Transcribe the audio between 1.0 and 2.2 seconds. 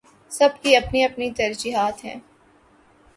اپنی ترجیحات ہیں۔